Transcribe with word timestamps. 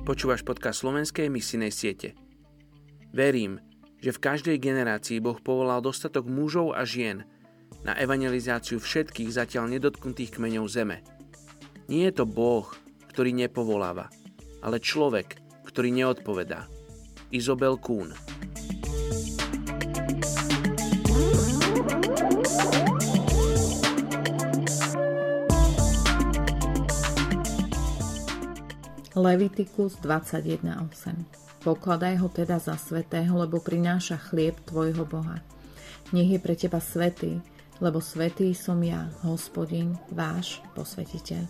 Počúvaš 0.00 0.40
podcast 0.40 0.80
slovenskej 0.80 1.28
misijnej 1.28 1.68
siete. 1.68 2.16
Verím, 3.12 3.60
že 4.00 4.16
v 4.16 4.22
každej 4.22 4.56
generácii 4.56 5.20
Boh 5.20 5.36
povolal 5.36 5.84
dostatok 5.84 6.24
mužov 6.24 6.72
a 6.72 6.88
žien 6.88 7.28
na 7.84 7.92
evangelizáciu 8.00 8.80
všetkých 8.80 9.28
zatiaľ 9.28 9.68
nedotknutých 9.76 10.40
kmeňov 10.40 10.66
zeme. 10.72 11.04
Nie 11.92 12.08
je 12.08 12.22
to 12.22 12.24
Boh, 12.24 12.64
ktorý 13.12 13.36
nepovoláva, 13.36 14.08
ale 14.64 14.80
človek, 14.80 15.36
ktorý 15.68 15.92
neodpovedá. 15.92 16.64
Izobel 17.28 17.76
Kuhn 17.76 18.16
Levitikus 29.20 30.00
21.8 30.00 31.60
Pokladaj 31.60 32.24
ho 32.24 32.32
teda 32.32 32.56
za 32.56 32.72
svetého, 32.80 33.36
lebo 33.36 33.60
prináša 33.60 34.16
chlieb 34.16 34.56
tvojho 34.64 35.04
Boha. 35.04 35.44
Nech 36.16 36.32
je 36.32 36.40
pre 36.40 36.56
teba 36.56 36.80
svetý, 36.80 37.36
lebo 37.84 38.00
svetý 38.00 38.56
som 38.56 38.80
ja, 38.80 39.12
hospodin, 39.20 40.00
váš 40.08 40.64
posvetiteľ. 40.72 41.44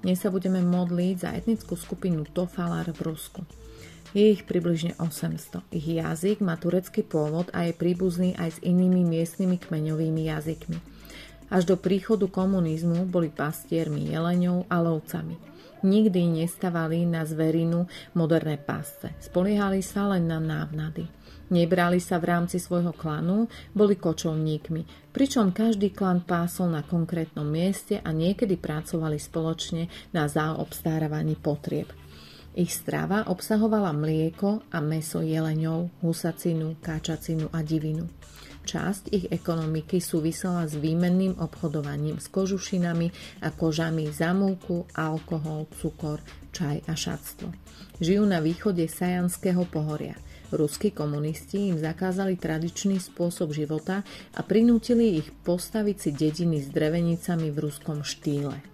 Dnes 0.00 0.16
sa 0.16 0.32
budeme 0.32 0.64
modliť 0.64 1.14
za 1.20 1.36
etnickú 1.36 1.76
skupinu 1.76 2.24
Tofalar 2.24 2.88
v 2.88 3.12
Rusku. 3.12 3.44
Je 4.16 4.32
ich 4.32 4.48
približne 4.48 4.96
800. 4.96 5.60
Ich 5.76 5.92
jazyk 5.92 6.40
má 6.40 6.56
turecký 6.56 7.04
pôvod 7.04 7.52
a 7.52 7.68
je 7.68 7.76
príbuzný 7.76 8.32
aj 8.40 8.48
s 8.56 8.58
inými 8.64 9.04
miestnymi 9.04 9.60
kmeňovými 9.60 10.24
jazykmi. 10.24 10.78
Až 11.52 11.68
do 11.68 11.76
príchodu 11.76 12.24
komunizmu 12.32 13.04
boli 13.04 13.28
pastiermi 13.28 14.08
jeleňov 14.08 14.72
a 14.72 14.80
lovcami. 14.80 15.49
Nikdy 15.80 16.44
nestavali 16.44 17.08
na 17.08 17.24
zverinu 17.24 17.88
moderné 18.12 18.60
pásce. 18.60 19.16
Spoliehali 19.16 19.80
sa 19.80 20.12
len 20.12 20.28
na 20.28 20.36
návnady. 20.36 21.08
Nebrali 21.50 21.98
sa 21.98 22.22
v 22.22 22.30
rámci 22.30 22.62
svojho 22.62 22.94
klanu, 22.94 23.50
boli 23.74 23.98
kočovníkmi, 23.98 25.10
pričom 25.10 25.50
každý 25.50 25.90
klan 25.90 26.22
pásol 26.22 26.70
na 26.70 26.86
konkrétnom 26.86 27.42
mieste 27.42 27.98
a 27.98 28.14
niekedy 28.14 28.54
pracovali 28.54 29.18
spoločne 29.18 29.90
na 30.14 30.30
zaobstárávaní 30.30 31.34
potrieb. 31.34 31.90
Ich 32.54 32.70
strava 32.70 33.26
obsahovala 33.26 33.90
mlieko 33.90 34.62
a 34.70 34.78
meso 34.78 35.22
jeleňov, 35.22 36.02
husacinu, 36.02 36.78
káčacinu 36.78 37.50
a 37.50 37.62
divinu. 37.66 38.06
Časť 38.70 39.10
ich 39.10 39.26
ekonomiky 39.34 39.98
súvisela 39.98 40.62
s 40.62 40.78
výmenným 40.78 41.42
obchodovaním 41.42 42.22
s 42.22 42.30
kožušinami 42.30 43.10
a 43.42 43.50
kožami 43.50 44.06
za 44.14 44.30
múku, 44.30 44.86
alkohol, 44.94 45.66
cukor, 45.74 46.22
čaj 46.54 46.86
a 46.86 46.94
šatstvo. 46.94 47.50
Žijú 47.98 48.22
na 48.22 48.38
východe 48.38 48.86
Sajanského 48.86 49.66
pohoria. 49.66 50.14
Ruskí 50.54 50.94
komunisti 50.94 51.74
im 51.74 51.82
zakázali 51.82 52.38
tradičný 52.38 53.02
spôsob 53.02 53.50
života 53.50 54.06
a 54.38 54.40
prinútili 54.46 55.18
ich 55.18 55.34
postaviť 55.42 55.96
si 55.98 56.10
dediny 56.14 56.62
s 56.62 56.70
drevenicami 56.70 57.50
v 57.50 57.58
ruskom 57.58 58.06
štýle. 58.06 58.69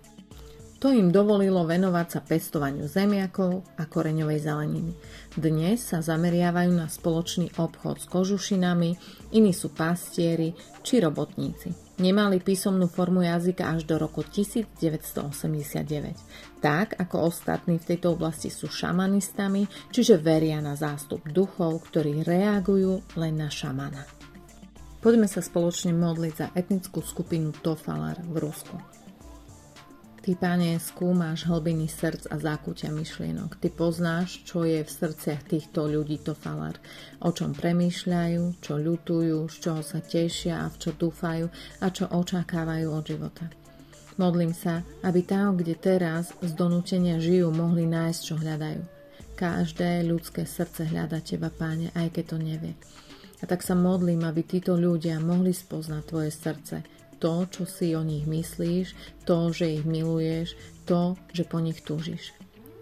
To 0.87 0.95
im 0.95 1.11
dovolilo 1.11 1.67
venovať 1.67 2.07
sa 2.07 2.23
pestovaniu 2.23 2.87
zemiakov 2.87 3.67
a 3.75 3.91
koreňovej 3.91 4.39
zeleniny. 4.39 4.95
Dnes 5.35 5.83
sa 5.83 5.99
zameriavajú 5.99 6.71
na 6.71 6.87
spoločný 6.87 7.51
obchod 7.59 7.99
s 7.99 8.07
kožušinami, 8.07 8.95
iní 9.35 9.51
sú 9.51 9.75
pastieri 9.75 10.55
či 10.87 11.03
robotníci. 11.03 11.99
Nemali 11.99 12.39
písomnú 12.39 12.87
formu 12.87 13.27
jazyka 13.27 13.67
až 13.67 13.83
do 13.83 13.99
roku 13.99 14.23
1989. 14.23 16.63
Tak 16.63 16.95
ako 17.03 17.35
ostatní 17.35 17.83
v 17.83 17.89
tejto 17.91 18.15
oblasti 18.15 18.47
sú 18.47 18.71
šamanistami, 18.71 19.67
čiže 19.91 20.23
veria 20.23 20.63
na 20.63 20.79
zástup 20.79 21.19
duchov, 21.27 21.83
ktorí 21.91 22.23
reagujú 22.23 23.03
len 23.19 23.35
na 23.35 23.51
šamana. 23.51 24.07
Poďme 25.03 25.27
sa 25.27 25.43
spoločne 25.43 25.91
modliť 25.99 26.35
za 26.39 26.55
etnickú 26.55 27.03
skupinu 27.03 27.51
Tofalar 27.59 28.23
v 28.23 28.39
Rusku. 28.39 28.79
Ty, 30.27 30.35
Pane, 30.35 30.83
skúmaš 30.83 31.47
hlbiny 31.47 31.87
srdc 31.87 32.27
a 32.35 32.43
zákutia 32.43 32.91
myšlienok. 32.91 33.63
Ty 33.63 33.71
poznáš, 33.71 34.43
čo 34.43 34.67
je 34.67 34.83
v 34.83 34.91
srdciach 34.91 35.47
týchto 35.47 35.87
ľudí 35.87 36.19
to 36.19 36.35
falar. 36.35 36.75
O 37.23 37.31
čom 37.31 37.55
premýšľajú, 37.55 38.59
čo 38.59 38.75
ľutujú, 38.75 39.47
z 39.47 39.57
čoho 39.63 39.87
sa 39.87 40.03
tešia 40.03 40.67
a 40.67 40.67
v 40.67 40.83
čo 40.83 40.91
dúfajú 40.99 41.47
a 41.79 41.87
čo 41.95 42.11
očakávajú 42.11 42.87
od 42.91 43.05
života. 43.07 43.47
Modlím 44.19 44.51
sa, 44.51 44.83
aby 45.07 45.23
tam, 45.23 45.63
kde 45.63 45.79
teraz 45.79 46.35
z 46.43 46.51
donútenia 46.59 47.23
žijú, 47.23 47.55
mohli 47.55 47.87
nájsť, 47.87 48.21
čo 48.27 48.35
hľadajú. 48.35 48.83
Každé 49.39 50.03
ľudské 50.11 50.43
srdce 50.43 50.91
hľada 50.91 51.23
Teba, 51.23 51.55
Páne, 51.55 51.95
aj 51.95 52.11
keď 52.11 52.25
to 52.35 52.39
nevie. 52.43 52.75
A 53.39 53.47
tak 53.47 53.63
sa 53.63 53.79
modlím, 53.79 54.27
aby 54.27 54.43
títo 54.43 54.75
ľudia 54.75 55.23
mohli 55.23 55.55
spoznať 55.55 56.03
Tvoje 56.03 56.35
srdce, 56.35 56.96
to, 57.19 57.49
čo 57.49 57.65
si 57.65 57.97
o 57.97 58.03
nich 58.05 58.29
myslíš, 58.29 58.95
to, 59.25 59.51
že 59.53 59.81
ich 59.81 59.85
miluješ, 59.85 60.55
to, 60.85 61.17
že 61.33 61.45
po 61.45 61.59
nich 61.59 61.81
túžiš. 61.83 62.33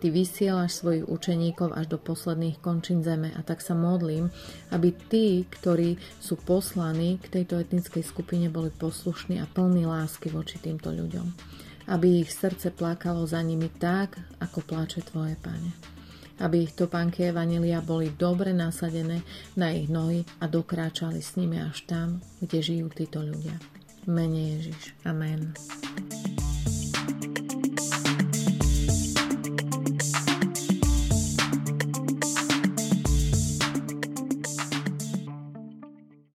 Ty 0.04 0.12
vysielaš 0.12 0.84
svojich 0.84 1.08
učeníkov 1.08 1.72
až 1.72 1.96
do 1.96 1.96
posledných 1.96 2.60
končín 2.60 3.00
zeme 3.00 3.32
a 3.32 3.40
tak 3.40 3.64
sa 3.64 3.72
modlím, 3.72 4.28
aby 4.68 4.92
tí, 4.92 5.48
ktorí 5.48 5.96
sú 6.20 6.36
poslaní 6.36 7.16
k 7.24 7.40
tejto 7.40 7.56
etnickej 7.56 8.04
skupine, 8.04 8.52
boli 8.52 8.68
poslušní 8.68 9.40
a 9.40 9.48
plní 9.48 9.88
lásky 9.88 10.28
voči 10.28 10.60
týmto 10.60 10.92
ľuďom. 10.92 11.24
Aby 11.88 12.20
ich 12.20 12.36
srdce 12.36 12.68
plakalo 12.76 13.24
za 13.24 13.40
nimi 13.40 13.72
tak, 13.72 14.20
ako 14.44 14.60
pláče 14.60 15.00
Tvoje, 15.08 15.40
Pane 15.40 15.94
aby 16.34 16.66
ich 16.66 16.74
topánky 16.74 17.30
Evanelia 17.30 17.78
boli 17.78 18.10
dobre 18.10 18.50
nasadené 18.50 19.22
na 19.54 19.70
ich 19.70 19.86
nohy 19.86 20.26
a 20.42 20.50
dokráčali 20.50 21.22
s 21.22 21.38
nimi 21.38 21.62
až 21.62 21.86
tam, 21.86 22.18
kde 22.42 22.58
žijú 22.58 22.90
títo 22.90 23.22
ľudia 23.22 23.54
mene 24.06 24.40
Ježiš. 24.48 24.94
Amen. 25.04 25.54